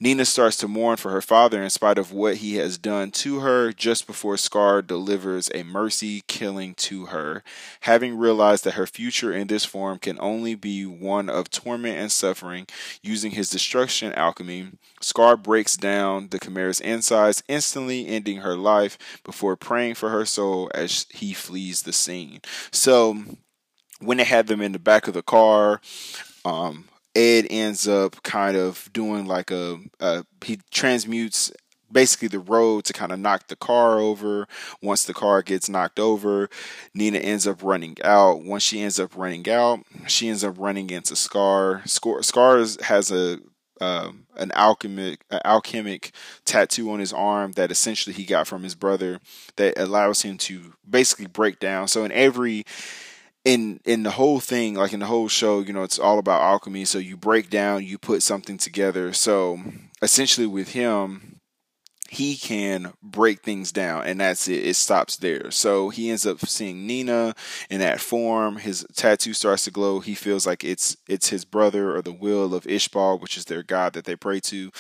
[0.01, 3.41] Nina starts to mourn for her father in spite of what he has done to
[3.41, 7.45] her just before Scar delivers a mercy killing to her.
[7.81, 12.11] Having realized that her future in this form can only be one of torment and
[12.11, 12.67] suffering,
[13.03, 14.69] using his destruction alchemy,
[15.01, 20.71] Scar breaks down the Chimera's insides, instantly ending her life before praying for her soul
[20.75, 22.41] as he flees the scene.
[22.73, 23.17] So
[24.01, 25.81] when they have them in the back of the car,
[26.45, 31.53] um, Ed ends up kind of doing like a, a he transmutes
[31.95, 34.47] basically the road to kind of knock the car over.
[34.83, 36.51] Once the car gets knocked over,
[36.93, 38.43] Nina ends up running out.
[38.43, 41.83] Once she ends up running out, she ends up running into Scar.
[41.87, 43.39] Scar, Scar has a
[43.81, 46.13] uh, an alchemic an alchemic
[46.45, 49.21] tattoo on his arm that essentially he got from his brother
[49.57, 51.89] that allows him to basically break down.
[51.89, 52.65] So in every
[53.45, 56.43] in in the whole thing, like in the whole show, you know, it's all about
[56.43, 56.85] alchemy.
[56.85, 59.13] So you break down, you put something together.
[59.13, 59.61] So
[60.01, 61.34] essentially, with him,
[62.11, 64.67] he can break things down, and that's it.
[64.67, 65.51] It stops there.
[65.51, 67.35] So he ends up seeing Nina
[67.71, 68.57] in that form.
[68.57, 70.01] His tattoo starts to glow.
[70.01, 73.63] He feels like it's it's his brother or the will of Ishbal, which is their
[73.63, 74.71] god that they pray to.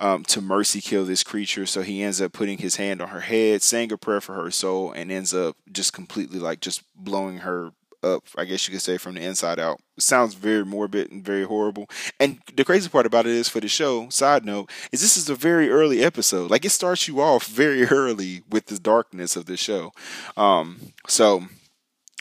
[0.00, 1.66] Um, to mercy kill this creature.
[1.66, 4.48] So he ends up putting his hand on her head, saying a prayer for her
[4.52, 8.82] soul, and ends up just completely like just blowing her up, I guess you could
[8.82, 9.80] say, from the inside out.
[9.98, 11.88] Sounds very morbid and very horrible.
[12.20, 15.28] And the crazy part about it is for the show, side note, is this is
[15.28, 16.50] a very early episode.
[16.50, 19.92] Like it starts you off very early with the darkness of the show.
[20.36, 21.44] Um, so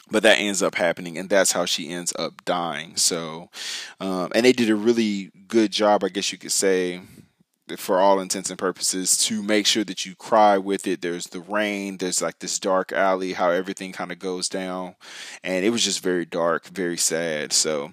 [0.10, 3.50] but that ends up happening and that's how she ends up dying so
[4.00, 7.02] um, and they did a really good job i guess you could say
[7.78, 11.40] for all intents and purposes to make sure that you cry with it there's the
[11.40, 14.96] rain there's like this dark alley how everything kind of goes down
[15.44, 17.92] and it was just very dark very sad so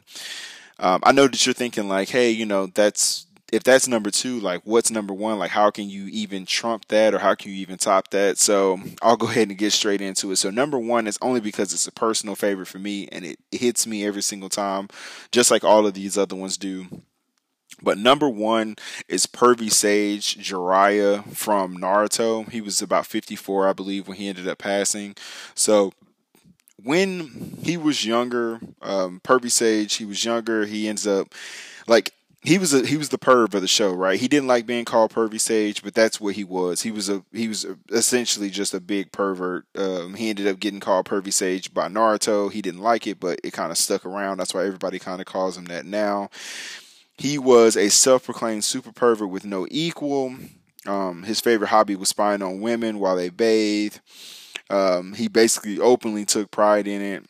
[0.78, 4.40] um, i know that you're thinking like hey you know that's if that's number two,
[4.40, 5.38] like what's number one?
[5.38, 8.36] Like how can you even trump that or how can you even top that?
[8.36, 10.36] So I'll go ahead and get straight into it.
[10.36, 13.86] So number one is only because it's a personal favorite for me and it, hits
[13.86, 14.88] me every single time,
[15.30, 16.86] just like all of these other ones do.
[17.82, 18.76] But number one
[19.08, 22.48] is Pervy Sage Jiraiya from Naruto.
[22.50, 25.14] He was about 54, I believe, when he ended up passing.
[25.54, 25.92] So
[26.82, 30.66] when he was younger, um, Pervy Sage, he was younger.
[30.66, 31.34] He ends up
[31.86, 32.12] like
[32.44, 34.20] he was a he was the perv of the show, right?
[34.20, 36.82] He didn't like being called pervy sage, but that's what he was.
[36.82, 39.64] He was a he was essentially just a big pervert.
[39.74, 42.52] Um, he ended up getting called pervy sage by Naruto.
[42.52, 44.36] He didn't like it, but it kind of stuck around.
[44.36, 46.28] That's why everybody kind of calls him that now.
[47.16, 50.34] He was a self-proclaimed super pervert with no equal.
[50.86, 53.96] Um, his favorite hobby was spying on women while they bathe.
[54.68, 57.24] Um, he basically openly took pride in it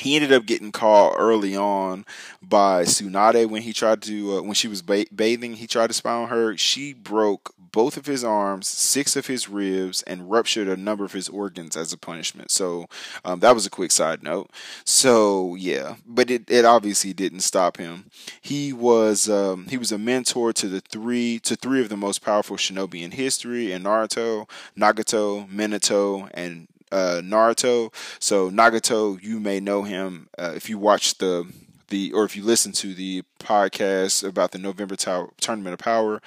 [0.00, 2.04] he ended up getting caught early on
[2.42, 5.54] by Tsunade when he tried to uh, when she was ba- bathing.
[5.54, 6.56] He tried to spy on her.
[6.56, 11.12] She broke both of his arms, six of his ribs, and ruptured a number of
[11.12, 12.50] his organs as a punishment.
[12.50, 12.86] So
[13.24, 14.50] um, that was a quick side note.
[14.84, 18.10] So yeah, but it, it obviously didn't stop him.
[18.40, 22.22] He was um, he was a mentor to the three to three of the most
[22.24, 27.92] powerful shinobi in history in Naruto, Nagato, Minato, and uh, Naruto.
[28.18, 31.50] So Nagato, you may know him uh, if you watch the
[31.88, 36.22] the or if you listen to the podcast about the November Tower, Tournament of Power.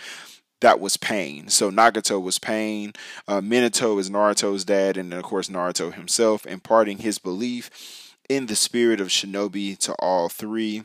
[0.63, 1.49] That was Pain.
[1.49, 2.93] So Nagato was Pain.
[3.27, 8.45] Uh, Minato is Naruto's dad, and then of course Naruto himself, imparting his belief in
[8.45, 10.83] the spirit of Shinobi to all three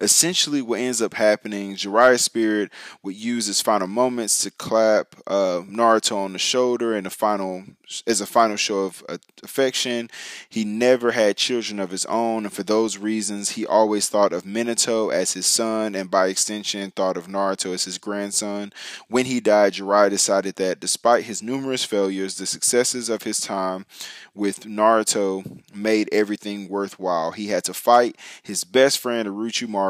[0.00, 2.70] essentially what ends up happening, Jiraiya's spirit
[3.02, 7.64] would use his final moments to clap uh, Naruto on the shoulder in the final
[8.06, 10.08] as a final show of uh, affection.
[10.48, 14.44] He never had children of his own, and for those reasons, he always thought of
[14.44, 18.72] Minato as his son, and by extension, thought of Naruto as his grandson.
[19.08, 23.86] When he died, Jiraiya decided that despite his numerous failures, the successes of his time
[24.34, 27.32] with Naruto made everything worthwhile.
[27.32, 29.89] He had to fight his best friend Orochimaru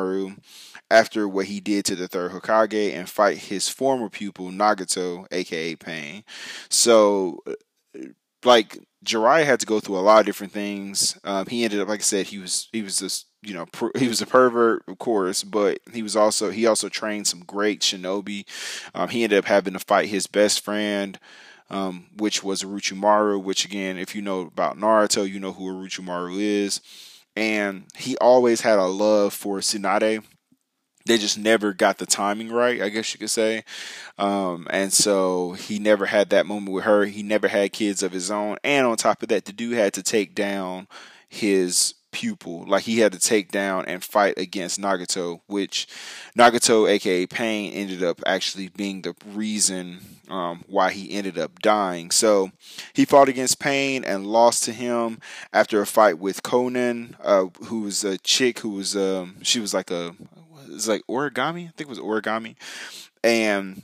[0.91, 5.77] after what he did to the third Hokage and fight his former pupil Nagato, aka
[5.77, 6.25] Pain.
[6.69, 7.43] So,
[8.45, 11.19] like Jiraiya had to go through a lot of different things.
[11.25, 13.91] Um, he ended up, like I said, he was he was this you know per,
[13.97, 17.81] he was a pervert, of course, but he was also he also trained some great
[17.81, 18.45] shinobi.
[18.95, 21.19] Um, he ended up having to fight his best friend
[21.71, 26.41] um, which was Orochimaru, which again, if you know about Naruto, you know who Orochimaru
[26.41, 26.81] is.
[27.37, 30.25] And he always had a love for Tsunade.
[31.07, 33.65] They just never got the timing right, I guess you could say.
[34.19, 37.07] Um, and so he never had that moment with her.
[37.07, 38.59] He never had kids of his own.
[38.63, 40.89] And on top of that, the dude had to take down
[41.29, 42.65] his pupil.
[42.67, 45.87] Like he had to take down and fight against Nagato, which
[46.37, 52.11] Nagato, aka Pain, ended up actually being the reason um, why he ended up dying.
[52.11, 52.51] So
[52.93, 55.21] he fought against Pain and lost to him
[55.53, 59.75] after a fight with Konan, uh, who was a chick who was um, she was
[59.75, 60.15] like a
[60.69, 62.57] was like origami, I think it was origami,
[63.23, 63.83] and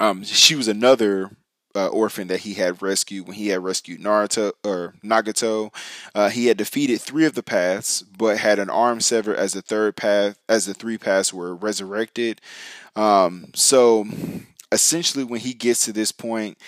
[0.00, 1.30] um, she was another
[1.74, 5.72] uh, orphan that he had rescued when he had rescued Naruto or Nagato.
[6.14, 9.62] Uh, he had defeated three of the paths, but had an arm severed as the
[9.62, 12.40] third path, as the three paths were resurrected.
[12.96, 14.06] Um, so
[14.70, 16.58] essentially, when he gets to this point,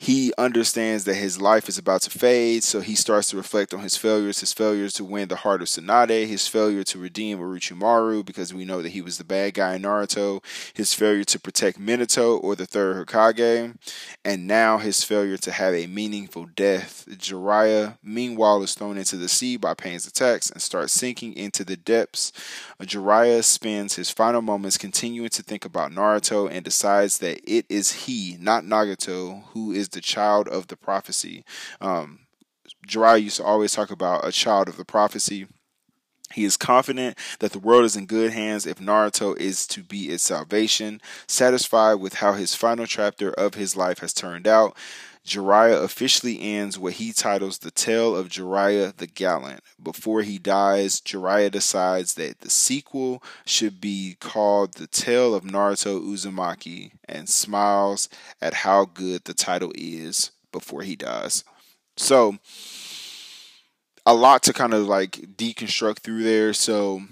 [0.00, 3.80] he understands that his life is about to fade, so he starts to reflect on
[3.80, 8.24] his failures, his failures to win the heart of Tsunade, his failure to redeem Orochimaru
[8.24, 10.40] because we know that he was the bad guy in Naruto,
[10.72, 13.76] his failure to protect Minato or the third Hokage,
[14.24, 17.04] and now his failure to have a meaningful death.
[17.08, 21.76] Jiraiya, meanwhile, is thrown into the sea by Pain's attacks and starts sinking into the
[21.76, 22.32] depths.
[22.80, 28.04] Jiraiya spends his final moments continuing to think about Naruto and decides that it is
[28.04, 31.44] he, not Nagato, who is is the child of the prophecy.
[31.80, 32.20] Um,
[32.86, 35.46] Jiraiya used to always talk about a child of the prophecy.
[36.34, 40.10] He is confident that the world is in good hands if Naruto is to be
[40.10, 41.00] its salvation.
[41.26, 44.76] Satisfied with how his final chapter of his life has turned out,
[45.26, 49.60] Jiraiya officially ends what he titles The Tale of Jiraiya the Gallant.
[49.82, 56.00] Before he dies, Jiraiya decides that the sequel should be called The Tale of Naruto
[56.00, 58.08] Uzumaki and smiles
[58.40, 61.44] at how good the title is before he dies.
[61.96, 62.38] So,
[64.06, 66.52] a lot to kind of like deconstruct through there.
[66.54, 67.02] So,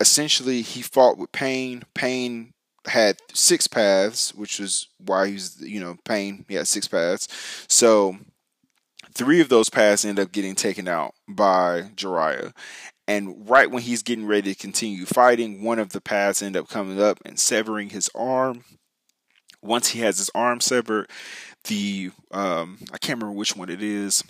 [0.00, 1.82] essentially, he fought with Pain.
[1.94, 2.53] Pain
[2.86, 6.44] had six paths, which was why he's you know pain.
[6.48, 7.28] He had six paths,
[7.68, 8.18] so
[9.14, 12.52] three of those paths end up getting taken out by Jiraiya.
[13.06, 16.68] And right when he's getting ready to continue fighting, one of the paths end up
[16.68, 18.64] coming up and severing his arm.
[19.62, 21.08] Once he has his arm severed,
[21.64, 24.24] the um, I can't remember which one it is,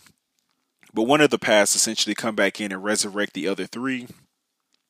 [0.92, 4.06] but one of the paths essentially come back in and resurrect the other three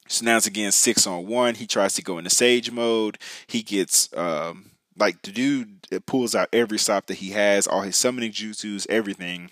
[0.07, 1.55] so now it's again six on one.
[1.55, 3.19] He tries to go into Sage mode.
[3.47, 7.97] He gets um, like the dude pulls out every stop that he has, all his
[7.97, 9.51] summoning jutsus, everything,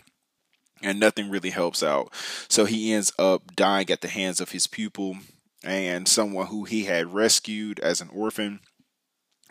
[0.83, 2.13] and nothing really helps out.
[2.49, 5.17] So he ends up dying at the hands of his pupil
[5.65, 8.61] and someone who he had rescued as an orphan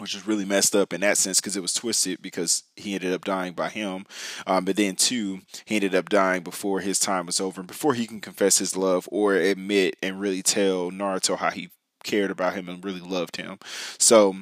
[0.01, 3.13] which was really messed up in that sense because it was twisted because he ended
[3.13, 4.05] up dying by him.
[4.47, 7.93] Um, but then, two, he ended up dying before his time was over and before
[7.93, 11.69] he can confess his love or admit and really tell Naruto how he
[12.03, 13.59] cared about him and really loved him.
[13.99, 14.35] So,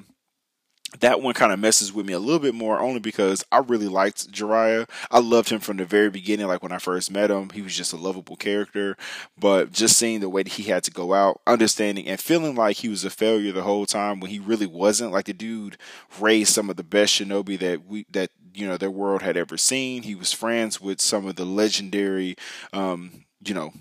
[0.99, 3.87] that one kind of messes with me a little bit more only because I really
[3.87, 4.89] liked Jiraiya.
[5.11, 7.49] I loved him from the very beginning, like when I first met him.
[7.51, 8.97] He was just a lovable character.
[9.37, 12.77] But just seeing the way that he had to go out, understanding and feeling like
[12.77, 15.11] he was a failure the whole time when he really wasn't.
[15.11, 15.77] Like the dude
[16.19, 19.57] raised some of the best shinobi that we that you know their world had ever
[19.57, 20.03] seen.
[20.03, 22.35] He was friends with some of the legendary
[22.73, 23.71] um, you know,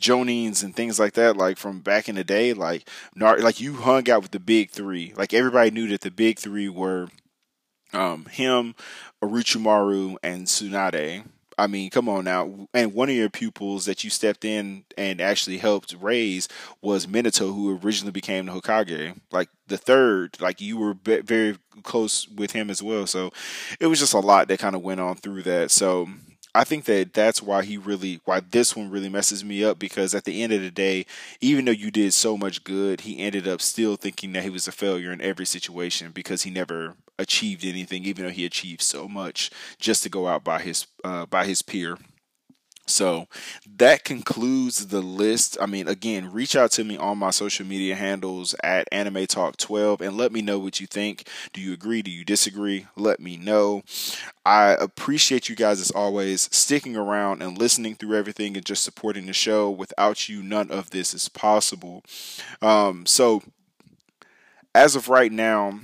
[0.00, 4.08] Jonins and things like that, like from back in the day, like like you hung
[4.10, 5.12] out with the big three.
[5.16, 7.08] Like everybody knew that the big three were
[7.92, 8.74] um, him,
[9.22, 11.24] Orochimaru, and Tsunade.
[11.58, 12.66] I mean, come on now.
[12.72, 16.48] And one of your pupils that you stepped in and actually helped raise
[16.80, 19.20] was Minato, who originally became the Hokage.
[19.30, 23.06] Like the third, like you were very close with him as well.
[23.06, 23.32] So
[23.78, 25.70] it was just a lot that kind of went on through that.
[25.70, 26.08] So
[26.54, 30.14] I think that that's why he really, why this one really messes me up because
[30.14, 31.06] at the end of the day,
[31.40, 34.68] even though you did so much good, he ended up still thinking that he was
[34.68, 39.08] a failure in every situation because he never achieved anything, even though he achieved so
[39.08, 41.96] much just to go out by his uh, by his peer.
[42.86, 43.26] So
[43.76, 45.56] that concludes the list.
[45.60, 49.56] I mean, again, reach out to me on my social media handles at Anime Talk
[49.56, 51.28] 12 and let me know what you think.
[51.52, 52.02] Do you agree?
[52.02, 52.86] Do you disagree?
[52.96, 53.82] Let me know.
[54.44, 59.26] I appreciate you guys as always sticking around and listening through everything and just supporting
[59.26, 59.70] the show.
[59.70, 62.02] Without you, none of this is possible.
[62.60, 63.42] Um, so,
[64.74, 65.78] as of right now,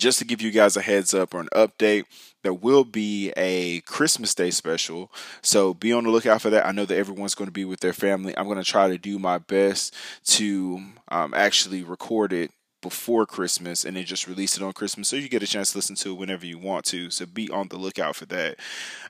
[0.00, 2.04] just to give you guys a heads up or an update,
[2.42, 5.12] there will be a Christmas Day special.
[5.42, 6.66] So be on the lookout for that.
[6.66, 8.36] I know that everyone's going to be with their family.
[8.36, 9.94] I'm going to try to do my best
[10.24, 12.50] to um, actually record it
[12.80, 15.78] before Christmas and then just release it on Christmas so you get a chance to
[15.78, 17.10] listen to it whenever you want to.
[17.10, 18.58] So be on the lookout for that.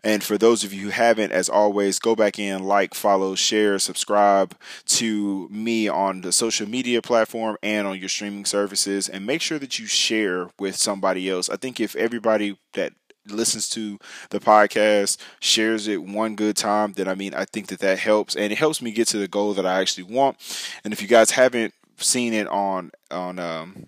[0.02, 3.78] And for those of you who haven't, as always, go back in, like, follow, share,
[3.78, 4.56] subscribe
[4.86, 9.58] to me on the social media platform and on your streaming services and make sure
[9.58, 11.48] that you share with somebody else.
[11.50, 12.92] I think if everybody that
[13.26, 13.98] listens to
[14.30, 18.34] the podcast shares it one good time then i mean i think that that helps
[18.34, 20.36] and it helps me get to the goal that i actually want
[20.84, 23.86] and if you guys haven't seen it on on um,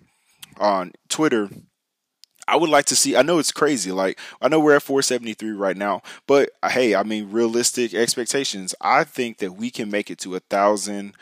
[0.59, 1.49] on Twitter.
[2.45, 3.15] I would like to see.
[3.15, 3.91] I know it's crazy.
[3.91, 8.75] Like I know we're at 473 right now, but uh, hey, I mean realistic expectations.
[8.81, 11.13] I think that we can make it to a thousand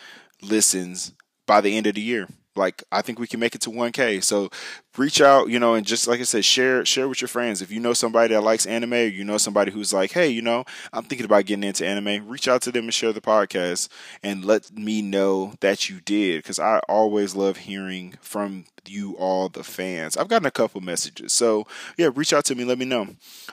[0.41, 1.13] listens
[1.45, 2.27] by the end of the year.
[2.55, 4.23] Like I think we can make it to 1K.
[4.23, 4.49] So
[4.97, 7.61] reach out, you know, and just like I said, share share with your friends.
[7.61, 10.41] If you know somebody that likes anime, or you know somebody who's like, hey, you
[10.41, 13.89] know, I'm thinking about getting into anime, reach out to them and share the podcast
[14.23, 19.49] and let me know that you did because I always love hearing from you all
[19.49, 20.17] the fans.
[20.17, 21.33] I've gotten a couple messages.
[21.33, 21.67] So
[21.97, 23.07] yeah, reach out to me, let me know.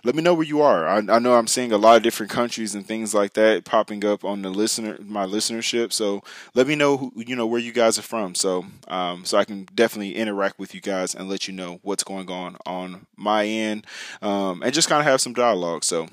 [0.05, 0.87] Let me know where you are.
[0.87, 4.05] I, I know I'm seeing a lot of different countries and things like that popping
[4.05, 5.93] up on the listener my listenership.
[5.93, 6.23] So
[6.55, 8.35] let me know who you know where you guys are from.
[8.35, 12.05] So um so I can definitely interact with you guys and let you know what's
[12.05, 13.87] going on on my end,
[14.23, 15.85] um, and just kind of have some dialogue.
[15.85, 16.09] So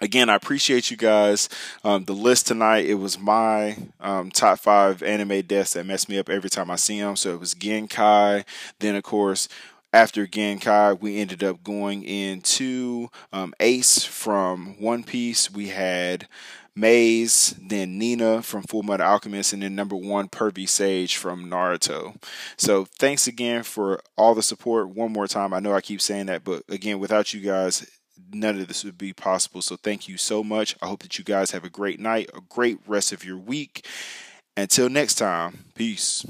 [0.00, 1.48] again, I appreciate you guys.
[1.84, 6.18] Um, the list tonight, it was my um, top five anime deaths that mess me
[6.18, 7.16] up every time I see them.
[7.16, 8.44] So it was Genkai.
[8.80, 9.48] Then, of course,
[9.92, 15.50] after Genkai, we ended up going into um, Ace from One Piece.
[15.50, 16.28] We had
[16.78, 22.14] Maes, then Nina from Full Metal Alchemist, and then number one, Pervy Sage from Naruto.
[22.56, 25.52] So thanks again for all the support one more time.
[25.52, 27.88] I know I keep saying that, but again, without you guys,
[28.32, 29.62] none of this would be possible.
[29.62, 30.76] So thank you so much.
[30.80, 33.86] I hope that you guys have a great night, a great rest of your week.
[34.56, 36.24] Until next time, peace.